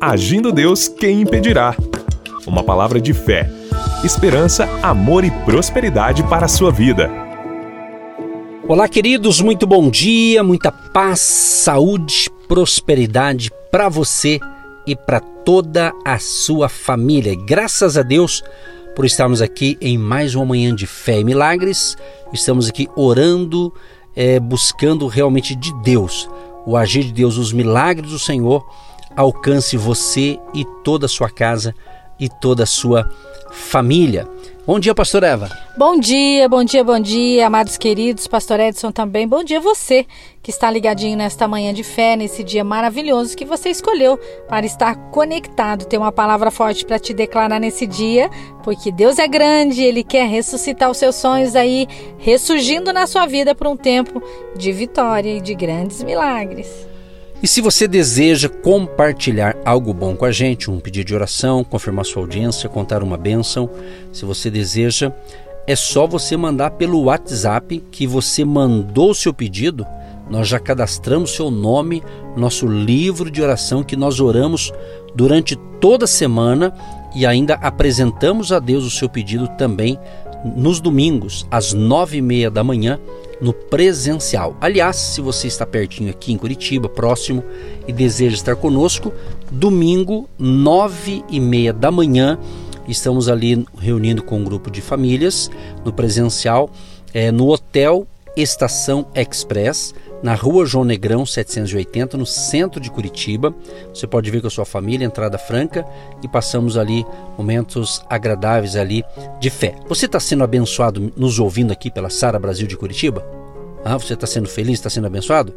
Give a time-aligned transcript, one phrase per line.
[0.00, 1.76] Agindo Deus, quem impedirá?
[2.46, 3.50] Uma palavra de fé,
[4.02, 7.10] esperança, amor e prosperidade para a sua vida.
[8.66, 14.40] Olá, queridos, muito bom dia, muita paz, saúde, prosperidade para você
[14.86, 17.34] e para toda a sua família.
[17.34, 18.42] Graças a Deus
[18.96, 21.94] por estarmos aqui em mais uma manhã de fé e milagres.
[22.32, 23.70] Estamos aqui orando,
[24.16, 26.26] é, buscando realmente de Deus,
[26.64, 28.64] o agir de Deus, os milagres do Senhor
[29.16, 31.74] alcance você e toda a sua casa
[32.18, 33.10] e toda a sua
[33.50, 34.28] família.
[34.66, 35.50] Bom dia, pastor Eva.
[35.76, 39.26] Bom dia, bom dia, bom dia, amados queridos, pastor Edson também.
[39.26, 40.06] Bom dia você
[40.42, 44.18] que está ligadinho nesta manhã de fé, nesse dia maravilhoso que você escolheu
[44.48, 45.86] para estar conectado.
[45.86, 48.30] Tem uma palavra forte para te declarar nesse dia,
[48.62, 53.54] porque Deus é grande, ele quer ressuscitar os seus sonhos aí, ressurgindo na sua vida
[53.54, 54.22] por um tempo
[54.56, 56.89] de vitória e de grandes milagres.
[57.42, 62.04] E se você deseja compartilhar algo bom com a gente, um pedido de oração, confirmar
[62.04, 63.70] sua audiência, contar uma bênção,
[64.12, 65.10] se você deseja,
[65.66, 69.86] é só você mandar pelo WhatsApp que você mandou o seu pedido.
[70.28, 72.02] Nós já cadastramos seu nome,
[72.36, 74.70] nosso livro de oração que nós oramos
[75.14, 76.74] durante toda a semana
[77.16, 79.98] e ainda apresentamos a Deus o seu pedido também
[80.56, 82.98] nos domingos, às nove e meia da manhã,
[83.40, 84.56] no presencial.
[84.60, 87.42] Aliás, se você está pertinho aqui em Curitiba, próximo,
[87.86, 89.12] e deseja estar conosco,
[89.50, 92.38] domingo, nove e meia da manhã,
[92.86, 95.50] estamos ali reunindo com um grupo de famílias
[95.84, 96.70] no presencial,
[97.14, 103.54] é, no Hotel Estação Express, na rua João Negrão 780, no centro de Curitiba.
[103.92, 105.84] Você pode vir com a sua família, entrada franca,
[106.22, 107.04] e passamos ali
[107.36, 109.02] momentos agradáveis ali
[109.40, 109.74] de fé.
[109.88, 113.24] Você está sendo abençoado nos ouvindo aqui pela Sara Brasil de Curitiba?
[113.84, 115.54] Ah, você está sendo feliz, está sendo abençoado?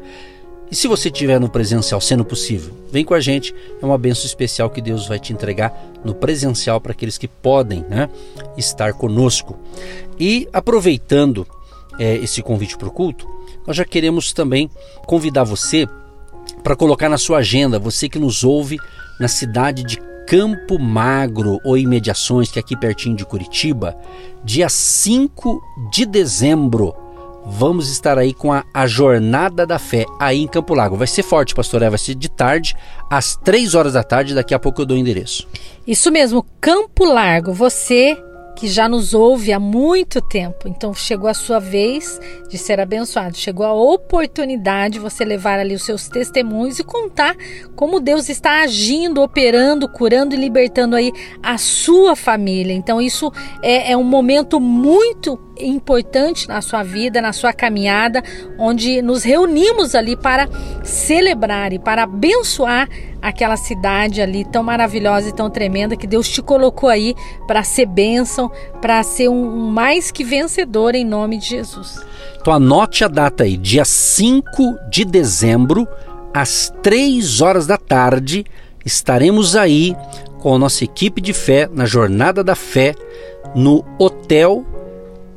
[0.72, 3.54] E se você estiver no presencial, sendo possível, vem com a gente.
[3.82, 5.72] É uma benção especial que Deus vai te entregar
[6.04, 8.10] no presencial para aqueles que podem né,
[8.58, 9.56] estar conosco.
[10.20, 11.46] E aproveitando
[12.00, 13.28] é, esse convite para o culto,
[13.66, 14.70] nós já queremos também
[15.06, 15.88] convidar você
[16.64, 18.78] para colocar na sua agenda, você que nos ouve
[19.20, 19.98] na cidade de
[20.28, 23.96] Campo Magro ou imediações, que é aqui pertinho de Curitiba,
[24.44, 26.96] dia 5 de dezembro.
[27.46, 30.96] Vamos estar aí com a, a Jornada da Fé aí em Campo Largo.
[30.96, 32.74] Vai ser forte, pastor, vai ser de tarde,
[33.10, 34.34] às 3 horas da tarde.
[34.34, 35.46] Daqui a pouco eu dou o endereço.
[35.86, 37.52] Isso mesmo, Campo Largo.
[37.52, 38.18] Você
[38.56, 40.68] que já nos ouve há muito tempo.
[40.68, 42.20] Então chegou a sua vez
[42.50, 43.36] de ser abençoado.
[43.36, 47.36] Chegou a oportunidade de você levar ali os seus testemunhos e contar
[47.76, 51.12] como Deus está agindo, operando, curando e libertando aí
[51.42, 52.74] a sua família.
[52.74, 53.32] Então isso
[53.62, 58.24] é, é um momento muito importante na sua vida, na sua caminhada,
[58.58, 60.48] onde nos reunimos ali para
[60.84, 62.90] celebrar e para abençoar
[63.22, 67.16] aquela cidade ali tão maravilhosa e tão tremenda que Deus te colocou aí
[67.48, 72.04] para ser bênção, para ser um, mais que vencedor em nome de Jesus.
[72.42, 75.88] Então anote a data aí, dia 5 de dezembro,
[76.34, 78.44] às 3 horas da tarde,
[78.86, 79.96] estaremos aí
[80.40, 82.94] com a nossa equipe de fé na Jornada da Fé
[83.56, 84.66] no Hotel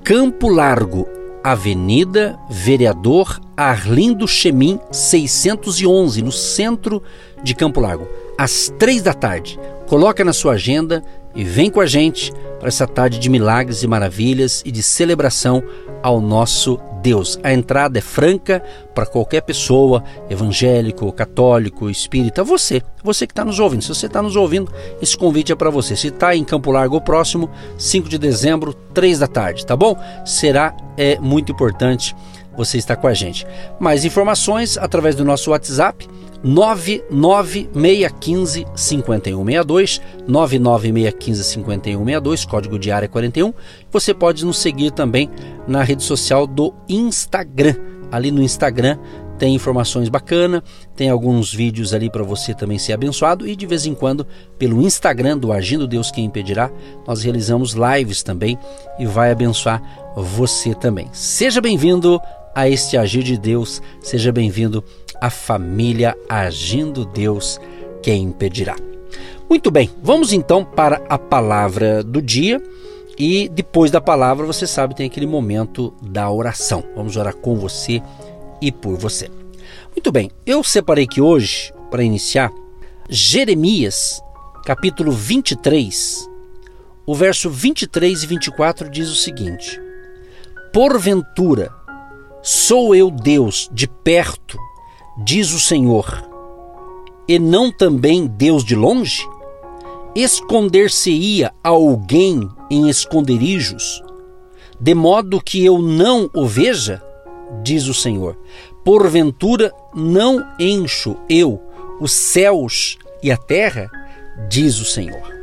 [0.06, 1.08] Campo Largo,
[1.42, 7.02] Avenida Vereador Arlindo Chemin 611, no centro
[7.42, 8.06] de Campo Largo,
[8.38, 9.58] às três da tarde.
[9.88, 11.02] Coloca na sua agenda
[11.34, 15.62] e vem com a gente para essa tarde de milagres e maravilhas e de celebração
[16.02, 17.38] ao nosso Deus.
[17.42, 18.62] A entrada é franca
[18.94, 23.82] para qualquer pessoa, evangélico, católico, espírita, você, você que está nos ouvindo.
[23.82, 25.94] Se você está nos ouvindo, esse convite é para você.
[25.94, 29.96] Se está em Campo Largo, próximo, 5 de dezembro, 3 da tarde, tá bom?
[30.24, 32.16] Será é muito importante
[32.56, 33.46] você estar com a gente.
[33.78, 36.08] Mais informações através do nosso WhatsApp
[36.46, 43.52] 99615 5162, 99615 5162, código de área 41.
[43.90, 45.28] Você pode nos seguir também
[45.66, 47.74] na rede social do Instagram.
[48.12, 48.96] Ali no Instagram
[49.36, 50.62] tem informações bacanas,
[50.94, 54.26] tem alguns vídeos ali para você também ser abençoado e de vez em quando
[54.56, 56.70] pelo Instagram do Agindo Deus Quem Impedirá,
[57.06, 58.58] nós realizamos lives também
[58.98, 59.82] e vai abençoar
[60.16, 61.10] você também.
[61.12, 62.18] Seja bem-vindo
[62.54, 64.82] a este agir de Deus, seja bem-vindo
[65.20, 67.60] a família agindo Deus,
[68.02, 68.76] quem impedirá?
[69.48, 72.60] Muito bem, vamos então para a palavra do dia.
[73.18, 76.84] E depois da palavra, você sabe, tem aquele momento da oração.
[76.94, 78.02] Vamos orar com você
[78.60, 79.30] e por você.
[79.92, 82.50] Muito bem, eu separei aqui hoje, para iniciar,
[83.08, 84.20] Jeremias,
[84.64, 86.28] capítulo 23.
[87.06, 89.80] O verso 23 e 24 diz o seguinte:
[90.72, 91.72] Porventura,
[92.42, 94.58] sou eu Deus de perto
[95.16, 96.28] diz o Senhor,
[97.26, 99.26] e não também Deus de longe?
[100.14, 104.02] Esconder-se-ia alguém em esconderijos,
[104.78, 107.02] de modo que eu não o veja?
[107.62, 108.36] Diz o Senhor.
[108.84, 111.60] Porventura não encho eu
[112.00, 113.90] os céus e a terra?
[114.48, 115.34] Diz o Senhor.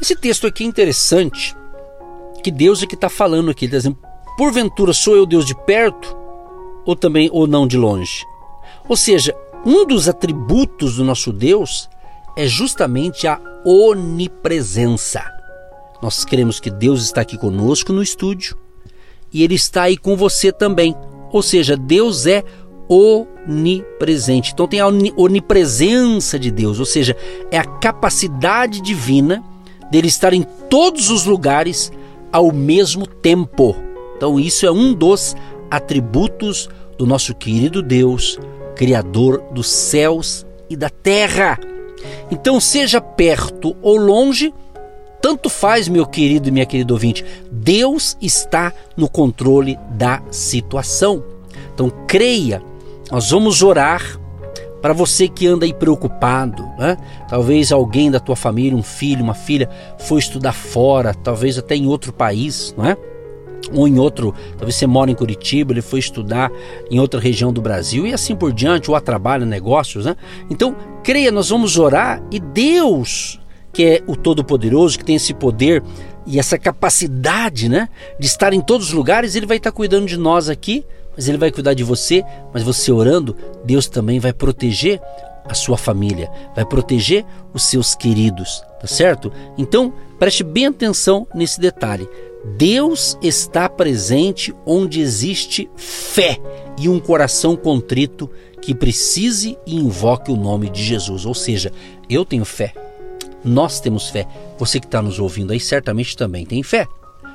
[0.00, 1.56] Esse texto aqui é interessante,
[2.42, 3.98] que Deus é que está falando aqui, está dizendo,
[4.36, 6.16] porventura sou eu Deus de perto
[6.84, 8.24] ou também ou não de longe?
[8.88, 9.34] Ou seja,
[9.64, 11.88] um dos atributos do nosso Deus
[12.36, 15.22] é justamente a onipresença.
[16.02, 18.56] Nós cremos que Deus está aqui conosco no estúdio
[19.32, 20.94] e Ele está aí com você também.
[21.32, 22.44] Ou seja, Deus é
[22.88, 24.52] onipresente.
[24.52, 27.16] Então tem a onipresença de Deus, ou seja,
[27.50, 29.42] é a capacidade divina
[29.90, 31.90] dele estar em todos os lugares
[32.30, 33.74] ao mesmo tempo.
[34.16, 35.34] Então isso é um dos
[35.70, 38.38] atributos do nosso querido Deus,
[38.74, 41.58] criador dos céus e da terra.
[42.30, 44.52] Então seja perto ou longe,
[45.20, 47.24] tanto faz, meu querido e minha querida ouvinte.
[47.50, 51.24] Deus está no controle da situação.
[51.72, 52.62] Então creia
[53.10, 54.18] nós vamos orar
[54.80, 56.96] para você que anda aí preocupado, né?
[57.28, 59.68] Talvez alguém da tua família, um filho, uma filha,
[59.98, 62.96] foi estudar fora, talvez até em outro país, não é?
[63.72, 66.50] Ou em outro, talvez você mora em Curitiba, ele foi estudar
[66.90, 70.16] em outra região do Brasil e assim por diante, ou a trabalho, negócios, né?
[70.50, 73.40] Então, creia, nós vamos orar e Deus,
[73.72, 75.82] que é o Todo-Poderoso, que tem esse poder
[76.26, 77.88] e essa capacidade, né,
[78.18, 80.84] de estar em todos os lugares, ele vai estar cuidando de nós aqui
[81.16, 85.00] mas Ele vai cuidar de você, mas você orando, Deus também vai proteger
[85.44, 89.30] a sua família, vai proteger os seus queridos, tá certo?
[89.58, 92.08] Então, preste bem atenção nesse detalhe.
[92.56, 96.38] Deus está presente onde existe fé
[96.78, 98.30] e um coração contrito
[98.60, 101.24] que precise e invoque o nome de Jesus.
[101.24, 101.72] Ou seja,
[102.08, 102.74] eu tenho fé,
[103.44, 104.26] nós temos fé.
[104.58, 106.86] Você que está nos ouvindo aí certamente também tem fé.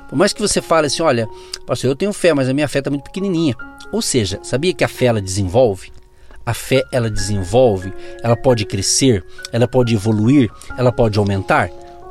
[0.08, 1.28] Por mais que você fale assim, olha,
[1.66, 3.54] pastor, eu tenho fé, mas a minha fé está muito pequenininha.
[3.92, 5.92] Ou seja, sabia que a fé ela desenvolve?
[6.44, 7.92] A fé ela desenvolve,
[8.22, 11.70] ela pode crescer, ela pode evoluir, ela pode aumentar.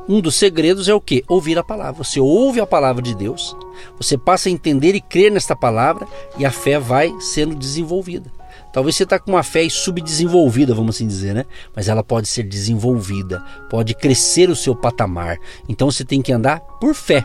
[0.10, 1.24] Um dos segredos é o que?
[1.28, 2.04] Ouvir a palavra.
[2.04, 3.56] Você ouve a palavra de Deus,
[3.96, 8.32] você passa a entender e crer nesta palavra e a fé vai sendo desenvolvida.
[8.74, 11.46] Talvez você está com uma fé subdesenvolvida, vamos assim dizer, né?
[11.76, 13.40] Mas ela pode ser desenvolvida,
[13.70, 15.38] pode crescer o seu patamar.
[15.68, 17.24] Então você tem que andar por fé.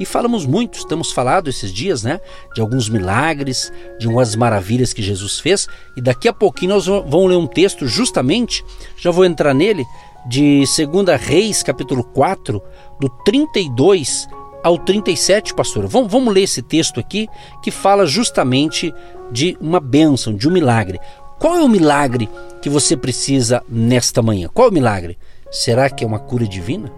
[0.00, 2.18] E falamos muito, estamos falando esses dias, né,
[2.52, 7.28] de alguns milagres, de umas maravilhas que Jesus fez, e daqui a pouquinho nós vamos
[7.28, 8.64] ler um texto justamente,
[8.96, 9.84] já vou entrar nele,
[10.26, 12.62] de 2 Reis, capítulo 4,
[13.00, 14.28] do 32
[14.62, 15.86] ao 37, pastor.
[15.86, 17.28] Vamos, vamos ler esse texto aqui
[17.62, 18.92] que fala justamente
[19.30, 20.98] de uma bênção, de um milagre.
[21.38, 22.28] Qual é o milagre
[22.62, 24.48] que você precisa nesta manhã?
[24.52, 25.18] Qual é o milagre?
[25.50, 26.90] Será que é uma cura divina?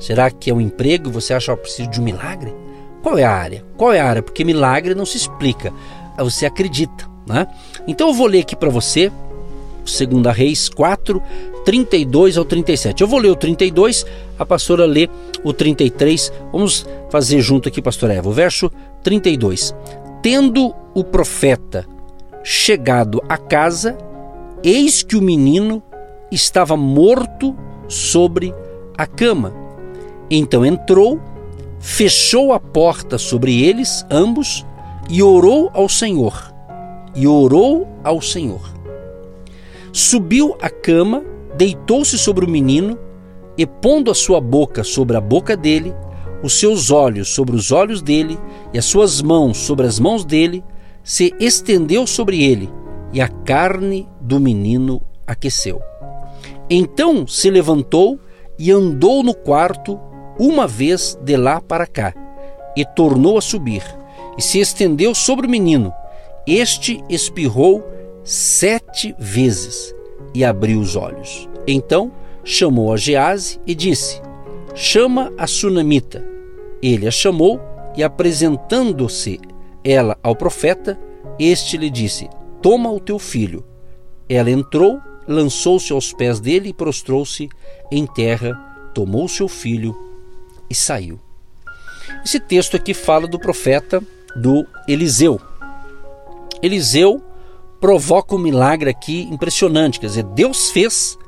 [0.00, 1.10] Será que é um emprego?
[1.10, 2.54] Você acha que precisa de um milagre?
[3.02, 3.64] Qual é a área?
[3.76, 4.22] Qual é a área?
[4.22, 5.72] Porque milagre não se explica,
[6.18, 7.08] você acredita.
[7.26, 7.46] Né?
[7.86, 9.12] Então eu vou ler aqui para você,
[9.90, 11.22] 2 Reis 4,
[11.64, 13.02] 32 ao 37.
[13.02, 14.06] Eu vou ler o 32,
[14.38, 15.08] a pastora lê
[15.44, 16.32] o 33.
[16.52, 18.28] Vamos fazer junto aqui, pastor Eva.
[18.28, 18.70] O verso
[19.02, 19.74] 32.
[20.22, 21.86] Tendo o profeta
[22.42, 23.96] chegado à casa,
[24.62, 25.82] eis que o menino
[26.30, 27.56] estava morto
[27.88, 28.54] sobre
[28.96, 29.52] a cama.
[30.30, 31.20] Então entrou,
[31.78, 34.66] fechou a porta sobre eles, ambos,
[35.08, 36.54] e orou ao Senhor.
[37.14, 38.77] E orou ao Senhor.
[39.98, 41.24] Subiu à cama,
[41.56, 42.96] deitou-se sobre o menino,
[43.56, 45.92] e pondo a sua boca sobre a boca dele,
[46.40, 48.38] os seus olhos sobre os olhos dele,
[48.72, 50.62] e as suas mãos sobre as mãos dele,
[51.02, 52.72] se estendeu sobre ele,
[53.12, 55.82] e a carne do menino aqueceu.
[56.70, 58.20] Então se levantou
[58.56, 59.98] e andou no quarto
[60.38, 62.14] uma vez de lá para cá,
[62.76, 63.82] e tornou a subir,
[64.38, 65.92] e se estendeu sobre o menino.
[66.46, 67.97] Este espirrou
[68.28, 69.94] sete vezes
[70.34, 71.48] e abriu os olhos.
[71.66, 72.12] Então
[72.44, 74.20] chamou a Gease e disse:
[74.74, 76.22] Chama a sunamita.
[76.82, 77.58] Ele a chamou
[77.96, 79.40] e, apresentando-se
[79.82, 80.98] ela ao profeta,
[81.38, 82.28] este lhe disse:
[82.60, 83.64] Toma o teu filho.
[84.28, 87.48] Ela entrou, lançou-se aos pés dele e prostrou-se
[87.90, 88.54] em terra,
[88.92, 89.96] tomou seu filho
[90.68, 91.18] e saiu.
[92.22, 94.02] Esse texto aqui fala do profeta
[94.36, 95.40] do Eliseu.
[96.62, 97.22] Eliseu
[97.80, 101.18] provoca um milagre aqui impressionante, quer dizer, Deus fez,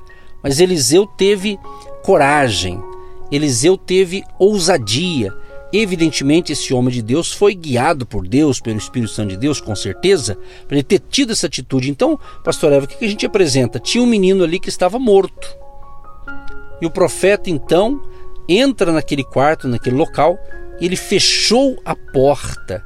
[0.43, 1.59] mas Eliseu teve
[2.03, 2.83] coragem,
[3.31, 5.33] Eliseu teve ousadia,
[5.73, 9.75] Evidentemente, esse homem de Deus foi guiado por Deus, pelo Espírito Santo de Deus, com
[9.77, 11.91] certeza, para ele ter tido essa atitude.
[11.91, 13.79] Então, pastor Eva, o que a gente apresenta?
[13.79, 15.49] Tinha um menino ali que estava morto.
[16.83, 18.03] E o profeta, então,
[18.49, 20.37] entra naquele quarto, naquele local,
[20.81, 22.85] e ele fechou a porta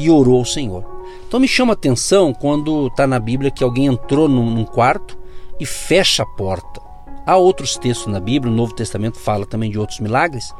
[0.00, 0.84] e orou ao Senhor.
[1.26, 5.18] Então me chama atenção quando está na Bíblia que alguém entrou num, num quarto
[5.58, 6.80] e fecha a porta.
[7.26, 10.54] Há outros textos na Bíblia, o Novo Testamento fala também de outros milagres,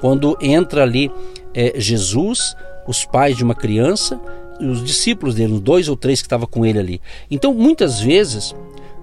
[0.00, 1.10] quando entra ali
[1.54, 2.54] é, Jesus,
[2.86, 4.20] os pais de uma criança,
[4.60, 7.00] os discípulos dele, dois ou três que estavam com ele ali.
[7.30, 8.54] Então, muitas vezes,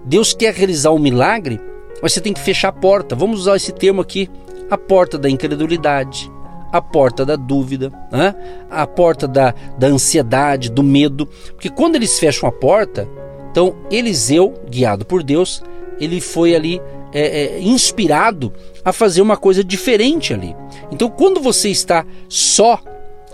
[0.05, 1.59] Deus quer realizar um milagre,
[2.01, 3.15] mas você tem que fechar a porta.
[3.15, 4.29] Vamos usar esse termo aqui:
[4.69, 6.31] a porta da incredulidade,
[6.71, 8.35] a porta da dúvida, né?
[8.69, 11.25] a porta da, da ansiedade, do medo.
[11.53, 13.07] Porque quando eles fecham a porta,
[13.51, 15.63] então Eliseu, guiado por Deus,
[15.99, 16.81] ele foi ali
[17.13, 20.55] é, é, inspirado a fazer uma coisa diferente ali.
[20.91, 22.79] Então, quando você está só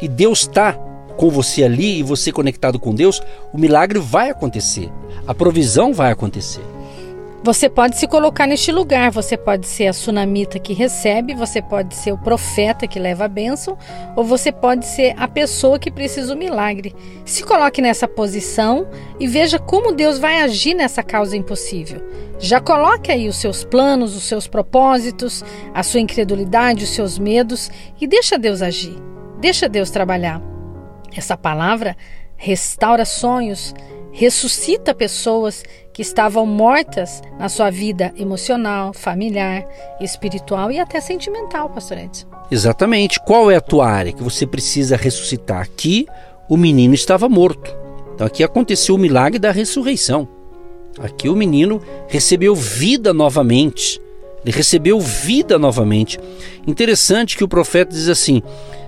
[0.01, 0.73] e Deus está
[1.17, 3.21] com você ali e você conectado com Deus,
[3.53, 4.89] o milagre vai acontecer,
[5.25, 6.74] a provisão vai acontecer.
[7.45, 11.93] Você pode se colocar neste lugar, você pode ser a sunamita que recebe, você pode
[11.93, 13.77] ser o profeta que leva a bênção,
[14.15, 16.95] ou você pode ser a pessoa que precisa do milagre.
[17.23, 18.87] Se coloque nessa posição
[19.19, 22.01] e veja como Deus vai agir nessa causa impossível.
[22.39, 27.69] Já coloque aí os seus planos, os seus propósitos, a sua incredulidade, os seus medos
[28.01, 28.97] e deixa Deus agir.
[29.39, 30.41] Deixa Deus trabalhar.
[31.15, 31.95] Essa palavra
[32.35, 33.71] restaura sonhos,
[34.11, 35.63] ressuscita pessoas
[35.95, 39.65] que estavam mortas na sua vida emocional, familiar,
[40.01, 42.27] espiritual e até sentimental, pastor Edson.
[42.51, 43.17] Exatamente.
[43.21, 45.61] Qual é a tua área que você precisa ressuscitar?
[45.61, 46.05] Aqui
[46.49, 47.73] o menino estava morto.
[48.13, 50.27] Então aqui aconteceu o milagre da ressurreição.
[50.99, 53.97] Aqui o menino recebeu vida novamente.
[54.43, 56.19] Ele recebeu vida novamente.
[56.67, 58.43] Interessante que o profeta diz assim: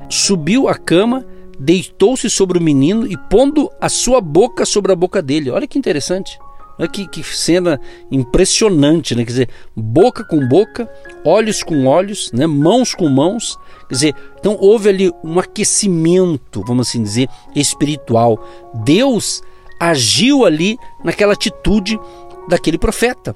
[0.10, 1.26] subiu a cama
[1.58, 5.50] deitou-se sobre o menino e pondo a sua boca sobre a boca dele.
[5.50, 6.38] Olha que interessante.
[6.78, 7.80] Olha que, que cena
[8.12, 9.24] impressionante, né?
[9.24, 10.90] Quer dizer, boca com boca,
[11.26, 12.46] olhos com olhos, né?
[12.46, 13.58] mãos com mãos.
[13.88, 18.44] Quer dizer, então houve ali um aquecimento, vamos assim dizer, espiritual.
[18.84, 19.42] Deus
[19.80, 22.00] agiu ali naquela atitude
[22.48, 23.36] daquele profeta.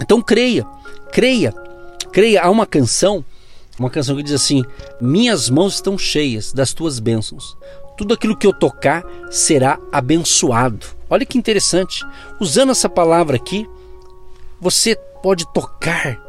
[0.00, 0.66] Então creia,
[1.12, 1.54] creia,
[2.12, 2.42] creia.
[2.42, 3.24] Há uma canção
[3.78, 4.64] uma canção que diz assim:
[5.00, 7.56] Minhas mãos estão cheias das tuas bênçãos.
[7.96, 10.86] Tudo aquilo que eu tocar será abençoado.
[11.14, 12.04] Olha que interessante.
[12.40, 13.70] Usando essa palavra aqui,
[14.60, 16.20] você pode tocar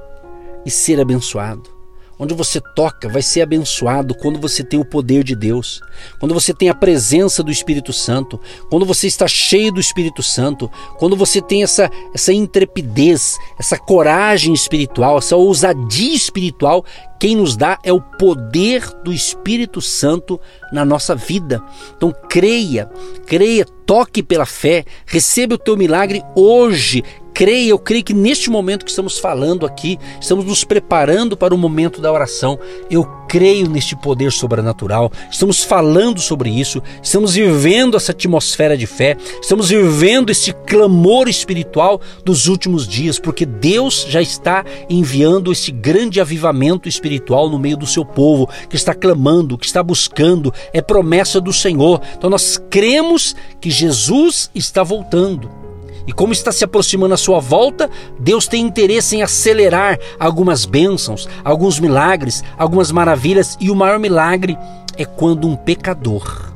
[0.64, 1.75] e ser abençoado.
[2.18, 5.82] Onde você toca, vai ser abençoado quando você tem o poder de Deus,
[6.20, 10.72] quando você tem a presença do Espírito Santo, quando você está cheio do Espírito Santo,
[10.98, 16.86] quando você tem essa, essa intrepidez, essa coragem espiritual, essa ousadia espiritual.
[17.20, 20.40] Quem nos dá é o poder do Espírito Santo
[20.72, 21.62] na nossa vida.
[21.96, 22.90] Então creia,
[23.26, 27.04] creia, toque pela fé, receba o teu milagre hoje,
[27.36, 31.58] creia, eu creio que neste momento que estamos falando aqui, estamos nos preparando para o
[31.58, 32.58] momento da oração.
[32.90, 35.12] Eu creio neste poder sobrenatural.
[35.30, 42.00] Estamos falando sobre isso, estamos vivendo essa atmosfera de fé, estamos vivendo esse clamor espiritual
[42.24, 47.86] dos últimos dias, porque Deus já está enviando esse grande avivamento espiritual no meio do
[47.86, 52.00] seu povo, que está clamando, que está buscando, é promessa do Senhor.
[52.18, 55.65] Então nós cremos que Jesus está voltando.
[56.08, 61.28] E como está se aproximando a sua volta, Deus tem interesse em acelerar algumas bênçãos,
[61.44, 64.58] alguns milagres, algumas maravilhas, e o maior milagre
[64.98, 66.54] é quando um pecador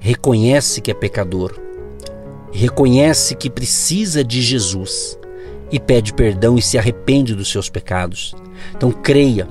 [0.00, 1.58] reconhece que é pecador,
[2.52, 5.18] reconhece que precisa de Jesus
[5.70, 8.34] e pede perdão e se arrepende dos seus pecados.
[8.76, 9.48] Então creia,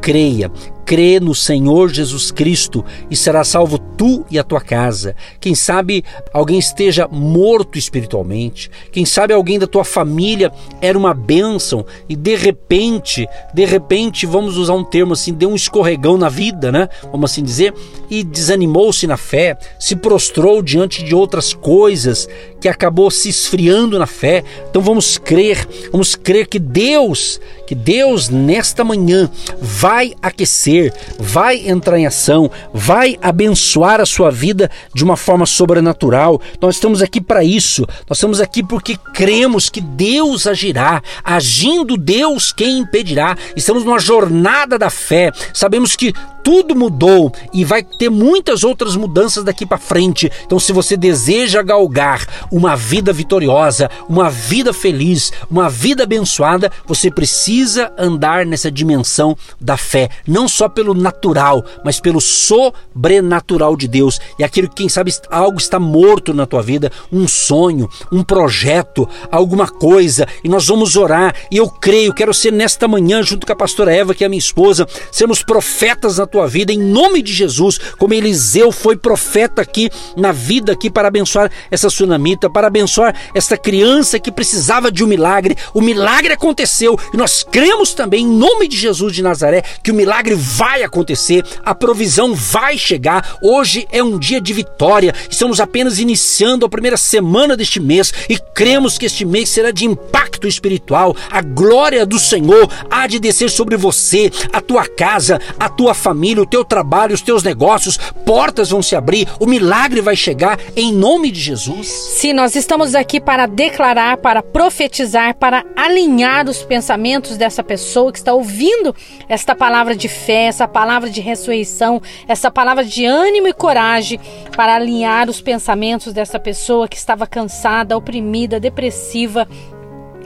[0.00, 0.50] creia,
[0.90, 5.14] crê no Senhor Jesus Cristo e será salvo tu e a tua casa.
[5.38, 10.50] Quem sabe alguém esteja morto espiritualmente, quem sabe alguém da tua família
[10.80, 15.54] era uma bênção e de repente, de repente, vamos usar um termo assim, deu um
[15.54, 16.88] escorregão na vida, né?
[17.12, 17.72] Vamos assim dizer,
[18.10, 22.28] e desanimou-se na fé, se prostrou diante de outras coisas
[22.60, 24.42] que acabou se esfriando na fé.
[24.68, 29.30] Então vamos crer, vamos crer que Deus, que Deus nesta manhã
[29.60, 36.40] vai aquecer vai entrar em ação, vai abençoar a sua vida de uma forma sobrenatural.
[36.60, 37.86] Nós estamos aqui para isso.
[38.08, 41.02] Nós estamos aqui porque cremos que Deus agirá.
[41.22, 43.36] Agindo Deus, quem impedirá?
[43.54, 45.30] Estamos numa jornada da fé.
[45.52, 50.30] Sabemos que tudo mudou e vai ter muitas outras mudanças daqui para frente.
[50.44, 57.10] Então, se você deseja galgar uma vida vitoriosa, uma vida feliz, uma vida abençoada, você
[57.10, 64.20] precisa andar nessa dimensão da fé, não só pelo natural, mas pelo sobrenatural de Deus.
[64.38, 69.08] E aquilo que, quem sabe, algo está morto na tua vida, um sonho, um projeto,
[69.30, 71.34] alguma coisa, e nós vamos orar.
[71.50, 74.38] E eu creio, quero ser nesta manhã, junto com a pastora Eva, que é minha
[74.38, 79.90] esposa, sermos profetas na tua vida, em nome de Jesus, como Eliseu foi profeta aqui
[80.16, 85.06] na vida aqui para abençoar essa sunamita, para abençoar esta criança que precisava de um
[85.06, 85.56] milagre.
[85.74, 90.34] O milagre aconteceu e nós cremos também, nome de Jesus de Nazaré, que o milagre
[90.34, 93.38] vai acontecer, a provisão vai chegar.
[93.42, 98.38] Hoje é um dia de vitória, estamos apenas iniciando a primeira semana deste mês e
[98.54, 101.16] cremos que este mês será de impacto espiritual.
[101.30, 106.42] A glória do Senhor há de descer sobre você, a tua casa, a tua família,
[106.42, 110.92] o teu trabalho, os teus negócios, portas vão se abrir, o milagre vai chegar em
[110.92, 111.88] nome de Jesus.
[111.88, 118.18] Sim, nós estamos aqui para declarar, para profetizar, para alinhar os pensamentos dessa pessoa que
[118.20, 118.94] está ouvindo
[119.28, 124.20] esta palavra de fé, essa palavra de ressurreição, essa palavra de ânimo e coragem,
[124.56, 129.48] para alinhar os pensamentos dessa pessoa que estava cansada, oprimida, depressiva,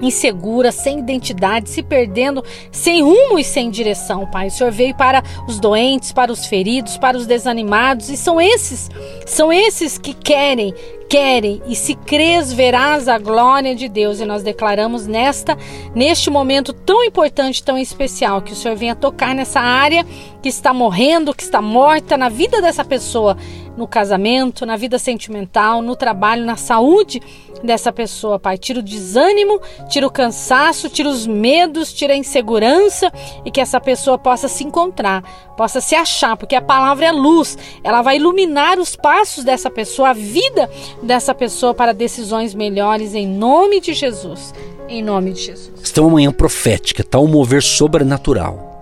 [0.01, 4.49] insegura, sem identidade, se perdendo, sem rumo e sem direção, Pai.
[4.49, 8.91] O Senhor veio para os doentes, para os feridos, para os desanimados, e são esses,
[9.27, 10.75] são esses que querem
[11.09, 15.57] querem e se crês verás a glória de Deus e nós declaramos nesta
[15.95, 20.05] neste momento tão importante, tão especial que o Senhor venha tocar nessa área
[20.43, 23.37] que está morrendo, que está morta na vida dessa pessoa,
[23.77, 27.21] no casamento, na vida sentimental, no trabalho, na saúde
[27.63, 28.59] dessa pessoa, Pai.
[28.59, 33.11] Tira o desânimo, tira o cansaço, tira os medos, tira a insegurança
[33.45, 35.23] e que essa pessoa possa se encontrar,
[35.57, 40.11] possa se achar, porque a palavra é luz, ela vai iluminar os passos dessa pessoa,
[40.11, 40.71] a vida
[41.03, 44.55] dessa pessoa para decisões melhores em nome de Jesus.
[44.89, 45.81] Em nome de Jesus.
[45.83, 48.73] Está uma manhã profética, está um mover sobrenatural.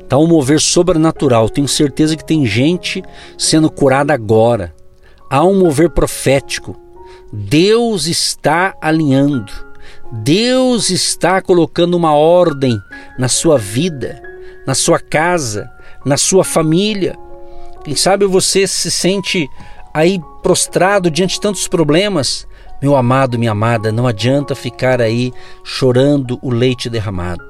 [0.00, 1.48] Está um mover sobrenatural.
[1.48, 3.02] Tenho certeza que tem gente
[3.36, 4.74] sendo curada agora.
[5.30, 6.76] Há um mover profético.
[7.32, 9.52] Deus está alinhando.
[10.12, 12.78] Deus está colocando uma ordem
[13.18, 14.22] na sua vida,
[14.66, 15.68] na sua casa,
[16.04, 17.16] na sua família.
[17.84, 19.48] Quem sabe você se sente
[19.96, 22.46] aí prostrado diante de tantos problemas,
[22.82, 25.32] meu amado, minha amada, não adianta ficar aí
[25.64, 27.46] chorando o leite derramado.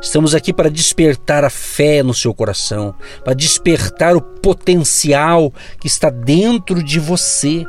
[0.00, 6.08] Estamos aqui para despertar a fé no seu coração, para despertar o potencial que está
[6.08, 7.66] dentro de você.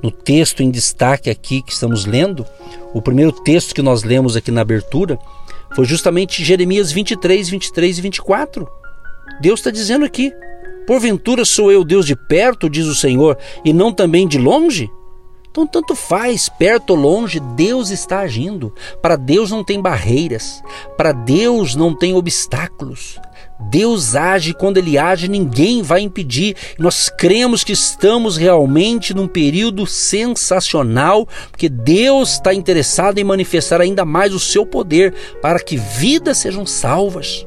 [0.00, 2.46] No texto em destaque aqui que estamos lendo,
[2.92, 5.18] o primeiro texto que nós lemos aqui na abertura
[5.74, 8.68] foi justamente Jeremias 23, 23 e 24.
[9.40, 10.32] Deus está dizendo aqui:
[10.86, 14.90] Porventura sou eu Deus de perto, diz o Senhor, e não também de longe?
[15.54, 18.74] Então, tanto faz, perto ou longe, Deus está agindo.
[19.00, 20.60] Para Deus não tem barreiras,
[20.96, 23.20] para Deus não tem obstáculos.
[23.70, 26.56] Deus age quando Ele age, ninguém vai impedir.
[26.76, 34.04] Nós cremos que estamos realmente num período sensacional, porque Deus está interessado em manifestar ainda
[34.04, 37.46] mais o seu poder para que vidas sejam salvas,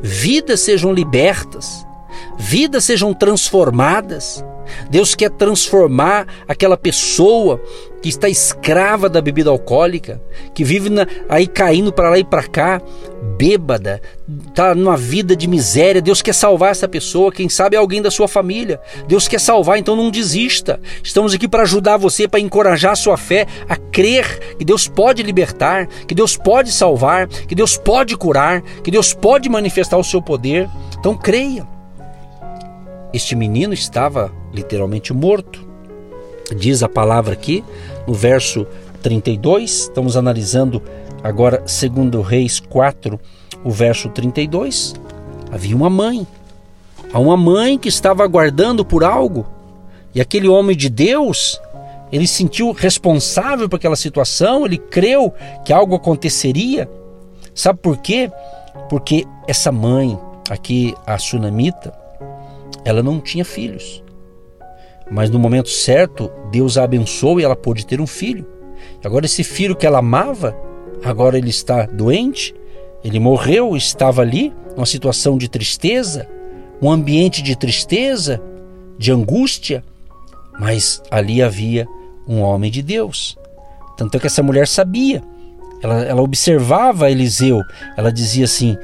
[0.00, 1.86] vidas sejam libertas
[2.38, 4.44] vidas sejam transformadas.
[4.90, 7.60] Deus quer transformar aquela pessoa
[8.00, 10.20] que está escrava da bebida alcoólica,
[10.54, 12.80] que vive na, aí caindo para lá e para cá,
[13.36, 14.00] bêbada,
[14.48, 16.00] está numa vida de miséria.
[16.00, 18.80] Deus quer salvar essa pessoa, quem sabe é alguém da sua família.
[19.08, 20.80] Deus quer salvar, então não desista.
[21.02, 25.22] Estamos aqui para ajudar você, para encorajar a sua fé a crer que Deus pode
[25.22, 30.22] libertar, que Deus pode salvar, que Deus pode curar, que Deus pode manifestar o seu
[30.22, 30.68] poder.
[30.98, 31.77] Então creia.
[33.12, 35.66] Este menino estava literalmente morto.
[36.56, 37.64] Diz a palavra aqui
[38.06, 38.66] no verso
[39.02, 40.82] 32, estamos analisando
[41.22, 43.18] agora, segundo Reis 4,
[43.64, 44.94] o verso 32.
[45.50, 46.26] Havia uma mãe,
[47.12, 49.46] há uma mãe que estava aguardando por algo,
[50.14, 51.60] e aquele homem de Deus,
[52.12, 55.32] ele se sentiu responsável por aquela situação, ele creu
[55.64, 56.88] que algo aconteceria.
[57.54, 58.30] Sabe por quê?
[58.90, 60.18] Porque essa mãe,
[60.50, 62.07] aqui a sunamita,
[62.88, 64.02] ela não tinha filhos.
[65.10, 68.46] Mas no momento certo, Deus a abençoou e ela pôde ter um filho.
[69.04, 70.56] Agora, esse filho que ela amava,
[71.04, 72.54] agora ele está doente,
[73.04, 76.26] ele morreu, estava ali, numa situação de tristeza,
[76.80, 78.40] um ambiente de tristeza,
[78.96, 79.84] de angústia,
[80.58, 81.86] mas ali havia
[82.26, 83.36] um homem de Deus.
[83.98, 85.22] Tanto é que essa mulher sabia,
[85.82, 87.60] ela, ela observava Eliseu,
[87.96, 88.76] ela dizia assim: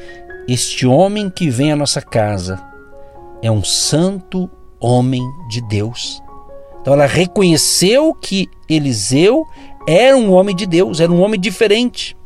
[0.47, 2.74] Este homem que vem à nossa casa
[3.45, 6.23] é um santo homem de Deus.
[6.81, 9.47] Então ela reconheceu que Eliseu
[9.87, 12.17] era um homem de Deus, era um homem diferente,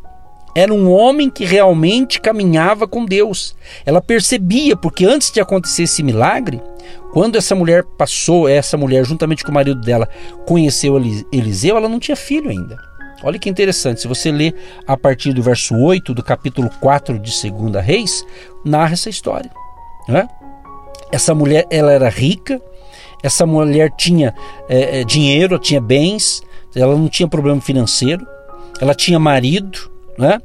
[0.54, 3.57] era um homem que realmente caminhava com Deus.
[3.85, 6.62] Ela percebia, porque antes de acontecer esse milagre,
[7.12, 10.09] quando essa mulher passou, essa mulher, juntamente com o marido dela,
[10.46, 10.96] conheceu
[11.33, 12.78] Eliseu, ela não tinha filho ainda.
[13.24, 14.54] Olha que interessante, se você ler
[14.87, 18.24] a partir do verso 8 do capítulo 4 de 2 Reis,
[18.64, 19.50] narra essa história.
[20.09, 20.28] Né?
[21.11, 22.61] Essa mulher ela era rica,
[23.23, 24.35] essa mulher tinha
[24.68, 26.42] é, dinheiro, tinha bens,
[26.75, 28.27] ela não tinha problema financeiro,
[28.81, 30.40] ela tinha marido, né?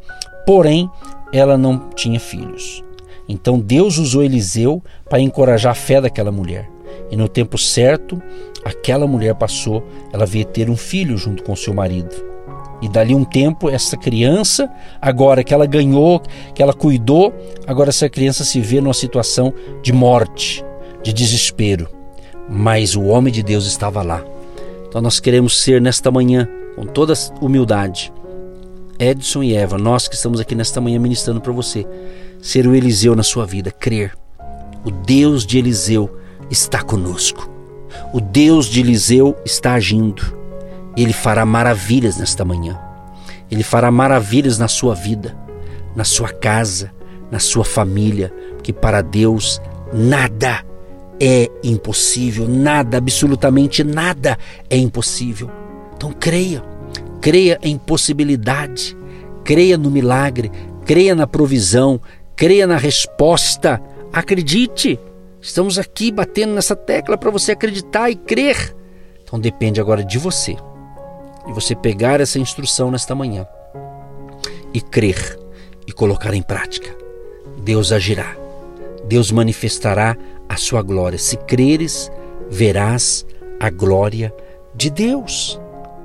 [0.46, 0.90] porém
[1.32, 2.84] ela não tinha filhos.
[3.28, 6.70] Então Deus usou Eliseu para encorajar a fé daquela mulher.
[7.10, 8.22] E no tempo certo,
[8.66, 12.33] aquela mulher passou, ela veio ter um filho junto com seu marido.
[12.84, 14.70] E dali um tempo, essa criança,
[15.02, 16.22] agora que ela ganhou,
[16.54, 17.34] que ela cuidou,
[17.66, 20.66] agora essa criança se vê numa situação de morte,
[21.02, 21.88] de desespero.
[22.50, 24.22] Mas o homem de Deus estava lá.
[24.86, 28.12] Então nós queremos ser nesta manhã, com toda humildade,
[29.00, 31.88] Edson e Eva, nós que estamos aqui nesta manhã ministrando para você,
[32.42, 34.14] ser o Eliseu na sua vida, crer.
[34.84, 36.14] O Deus de Eliseu
[36.52, 37.50] está conosco.
[38.14, 40.43] O Deus de Eliseu está agindo.
[40.96, 42.80] Ele fará maravilhas nesta manhã.
[43.50, 45.36] Ele fará maravilhas na sua vida,
[45.96, 46.92] na sua casa,
[47.32, 50.64] na sua família, porque para Deus nada
[51.20, 54.38] é impossível, nada, absolutamente nada
[54.70, 55.50] é impossível.
[55.96, 56.64] Então creia,
[57.22, 58.98] creia em possibilidade,
[59.44, 60.52] creia no milagre,
[60.86, 62.00] creia na provisão,
[62.36, 63.82] creia na resposta.
[64.12, 65.00] Acredite.
[65.42, 68.76] Estamos aqui batendo nessa tecla para você acreditar e crer.
[69.24, 70.56] Então depende agora de você.
[71.48, 73.48] E você pegar essa instrução nesta manhã
[74.74, 75.40] e crer
[75.86, 76.96] e colocar em prática.
[77.60, 78.36] Deus agirá.
[79.06, 81.20] Deus manifestará a sua glória.
[81.20, 82.12] Se creres,
[82.50, 83.26] verás
[83.60, 84.34] a glória
[84.74, 85.60] de Deus.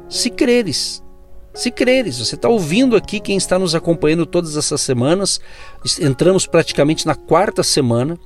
[0.08, 1.02] Se creres,
[1.58, 5.40] se creres, você está ouvindo aqui, quem está nos acompanhando todas essas semanas,
[6.00, 8.16] entramos praticamente na quarta semana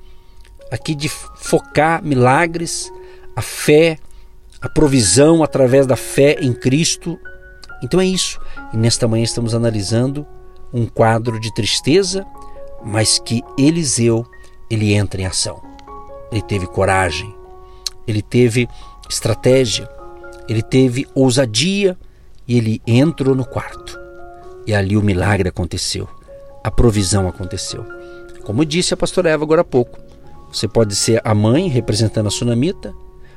[0.70, 2.92] aqui de focar milagres,
[3.35, 3.98] a fé,
[4.62, 7.18] a provisão através da fé em Cristo.
[7.83, 8.40] Então é isso.
[8.72, 10.27] E nesta manhã estamos analisando
[10.72, 12.25] um quadro de tristeza,
[12.85, 14.25] mas que Eliseu
[14.70, 15.61] ele entra em ação.
[16.31, 17.35] Ele teve coragem,
[18.07, 18.68] ele teve
[19.09, 19.88] estratégia,
[20.48, 21.98] ele teve ousadia
[22.46, 24.01] e ele entrou no quarto.
[24.66, 26.09] E ali o milagre aconteceu.
[26.64, 27.85] A provisão aconteceu.
[28.44, 29.98] Como disse a pastora Eva agora há pouco,
[30.53, 32.94] você pode ser a mãe representando a sunamita,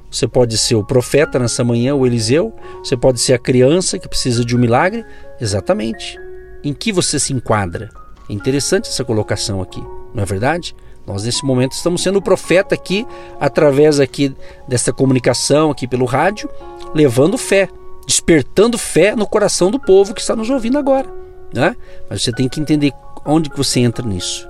[0.09, 4.07] você pode ser o profeta nessa manhã, o Eliseu, você pode ser a criança que
[4.07, 5.05] precisa de um milagre.
[5.39, 6.19] Exatamente.
[6.63, 7.89] Em que você se enquadra?
[8.29, 10.75] É interessante essa colocação aqui, não é verdade?
[11.05, 13.05] Nós nesse momento estamos sendo o profeta aqui
[13.39, 14.35] através aqui
[14.67, 16.49] dessa comunicação aqui pelo rádio,
[16.93, 17.69] levando fé,
[18.07, 21.07] despertando fé no coração do povo que está nos ouvindo agora.
[21.53, 21.75] Né?
[22.09, 22.91] Mas você tem que entender
[23.25, 24.47] onde que você entra nisso.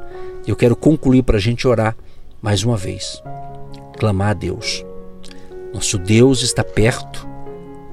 [0.47, 1.95] Eu quero concluir para a gente orar
[2.41, 3.21] mais uma vez.
[3.97, 4.85] Clamar a Deus.
[5.75, 7.27] Nosso Deus está perto,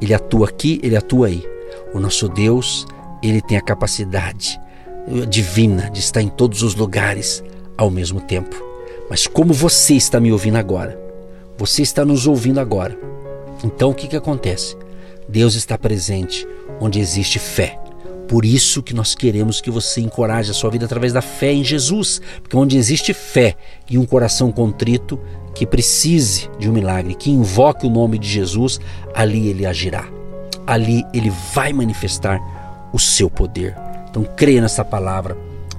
[0.01, 1.45] Ele atua aqui, Ele atua aí.
[1.93, 2.87] O nosso Deus,
[3.21, 4.57] Ele tem a capacidade
[5.29, 7.43] divina de estar em todos os lugares
[7.77, 8.55] ao mesmo tempo.
[9.11, 10.97] Mas como você está me ouvindo agora,
[11.59, 12.97] você está nos ouvindo agora.
[13.65, 14.77] Então o que, que acontece?
[15.29, 16.47] Deus está presente
[16.81, 17.81] onde existe fé.
[18.29, 21.65] Por isso que nós queremos que você encoraje a sua vida através da fé em
[21.65, 23.57] Jesus, porque onde existe fé
[23.91, 25.19] e um coração contrito
[25.55, 28.81] que precise de um milagre, que invoque o nome de Jesus,
[29.15, 30.05] ali ele agirá.
[30.67, 32.41] Ali ele vai manifestar
[32.93, 33.77] o seu poder.
[34.09, 35.37] Então creia nessa palavra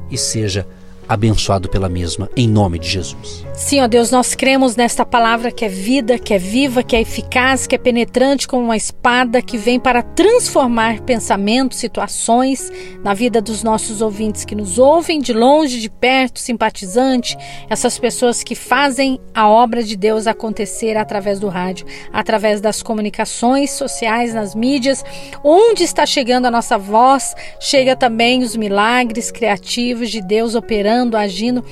[0.09, 0.67] e seja
[1.07, 3.43] abençoado pela mesma, em nome de Jesus.
[3.53, 7.01] Sim, ó Deus, nós cremos nesta palavra que é vida, que é viva, que é
[7.01, 12.71] eficaz, que é penetrante como uma espada, que vem para transformar pensamentos, situações
[13.03, 17.37] na vida dos nossos ouvintes que nos ouvem de longe, de perto, simpatizante,
[17.69, 23.71] essas pessoas que fazem a obra de Deus acontecer através do rádio, através das comunicações
[23.71, 25.05] sociais, nas mídias,
[25.43, 31.63] onde está chegando a nossa voz, chega também os milagres criativos de Deus operando, agindo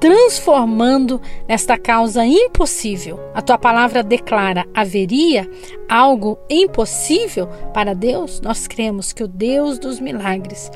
[0.00, 3.20] transformando nesta causa impossível.
[3.34, 5.48] A tua palavra declara: haveria
[5.88, 8.40] algo impossível para Deus?
[8.40, 10.70] Nós cremos que o Deus dos milagres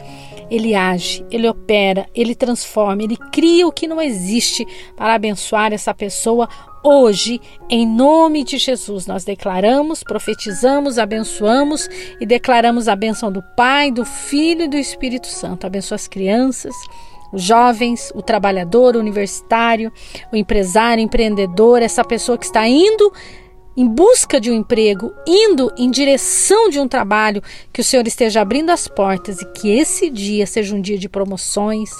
[0.50, 5.94] ele age, ele opera, ele transforma, ele cria o que não existe para abençoar essa
[5.94, 6.48] pessoa
[6.82, 9.06] hoje, em nome de Jesus.
[9.06, 11.88] Nós declaramos, profetizamos, abençoamos
[12.20, 15.66] e declaramos a bênção do Pai, do Filho e do Espírito Santo.
[15.66, 16.74] Abençoa as crianças
[17.34, 19.92] os jovens, o trabalhador, o universitário,
[20.32, 23.12] o empresário, o empreendedor, essa pessoa que está indo
[23.76, 27.42] em busca de um emprego, indo em direção de um trabalho,
[27.72, 31.08] que o Senhor esteja abrindo as portas e que esse dia seja um dia de
[31.08, 31.90] promoções,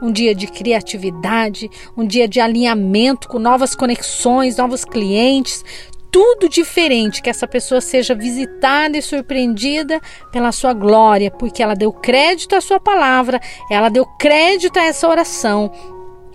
[0.00, 5.62] um dia de criatividade, um dia de alinhamento com novas conexões, novos clientes,
[6.10, 10.00] tudo diferente, que essa pessoa seja visitada e surpreendida
[10.32, 13.40] pela sua glória, porque ela deu crédito à sua palavra,
[13.70, 15.70] ela deu crédito a essa oração,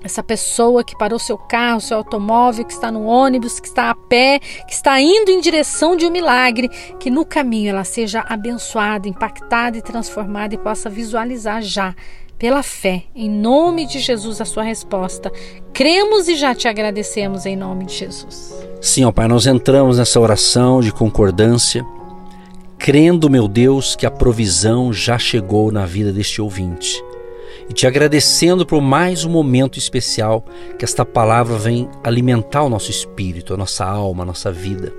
[0.03, 3.95] essa pessoa que parou seu carro, seu automóvel, que está no ônibus, que está a
[3.95, 6.67] pé, que está indo em direção de um milagre,
[6.99, 11.95] que no caminho ela seja abençoada, impactada e transformada e possa visualizar já,
[12.43, 15.31] pela fé, em nome de Jesus, a sua resposta.
[15.71, 18.53] Cremos e já te agradecemos em nome de Jesus.
[18.81, 21.85] Sim, ó Pai, nós entramos nessa oração de concordância,
[22.77, 27.01] crendo, meu Deus, que a provisão já chegou na vida deste ouvinte
[27.69, 30.43] e te agradecendo por mais um momento especial
[30.77, 34.93] que esta palavra vem alimentar o nosso espírito, a nossa alma, a nossa vida.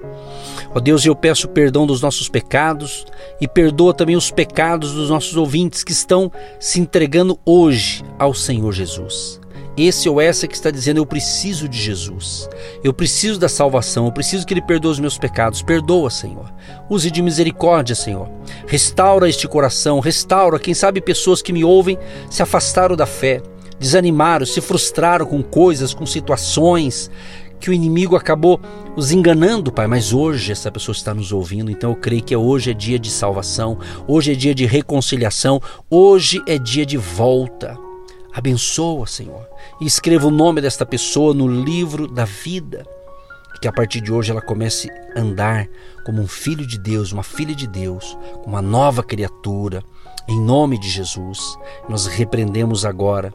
[0.74, 3.06] Ó Deus, eu peço perdão dos nossos pecados
[3.40, 8.72] e perdoa também os pecados dos nossos ouvintes que estão se entregando hoje ao Senhor
[8.72, 9.40] Jesus
[9.76, 12.48] esse ou essa que está dizendo: Eu preciso de Jesus,
[12.82, 15.62] eu preciso da salvação, eu preciso que Ele perdoe os meus pecados.
[15.62, 16.52] Perdoa, Senhor.
[16.88, 18.28] Use de misericórdia, Senhor.
[18.66, 20.58] Restaura este coração, restaura.
[20.58, 21.98] Quem sabe pessoas que me ouvem
[22.30, 23.42] se afastaram da fé,
[23.78, 27.10] desanimaram, se frustraram com coisas, com situações
[27.60, 28.60] que o inimigo acabou
[28.96, 32.70] os enganando, Pai, mas hoje essa pessoa está nos ouvindo, então eu creio que hoje
[32.70, 37.78] é dia de salvação, hoje é dia de reconciliação, hoje é dia de volta.
[38.32, 39.46] Abençoa, Senhor,
[39.80, 42.84] e escreva o nome desta pessoa no livro da vida.
[43.60, 45.66] Que a partir de hoje ela comece a andar
[46.04, 49.82] como um filho de Deus, uma filha de Deus, uma nova criatura.
[50.28, 51.56] Em nome de Jesus,
[51.88, 53.32] nós repreendemos agora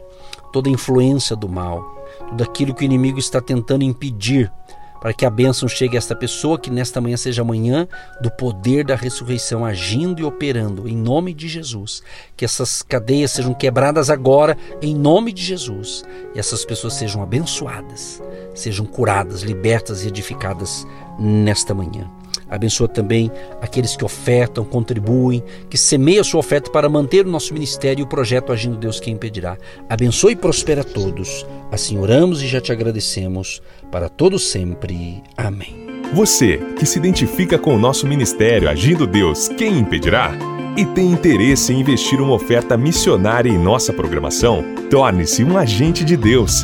[0.52, 1.84] toda influência do mal,
[2.30, 4.52] tudo aquilo que o inimigo está tentando impedir
[5.00, 7.88] para que a bênção chegue a esta pessoa, que nesta manhã seja manhã
[8.22, 12.04] do poder da ressurreição agindo e operando em nome de Jesus.
[12.36, 16.04] Que essas cadeias sejam quebradas agora em nome de Jesus
[16.36, 18.22] e essas pessoas sejam abençoadas,
[18.54, 20.86] sejam curadas, libertas e edificadas
[21.18, 22.10] nesta manhã.
[22.50, 27.54] Abençoa também aqueles que ofertam, contribuem, que semeiam a sua oferta para manter o nosso
[27.54, 29.58] ministério e o projeto Agindo Deus Quem Impedirá.
[29.88, 31.46] Abençoe e prospera a todos.
[31.72, 33.62] Assim oramos e já te agradecemos.
[33.92, 35.24] Para todos sempre.
[35.38, 35.88] Amém.
[36.14, 40.32] Você que se identifica com o nosso ministério Agindo Deus Quem Impedirá?
[40.76, 44.64] E tem interesse em investir uma oferta missionária em nossa programação?
[44.90, 46.64] Torne-se um agente de Deus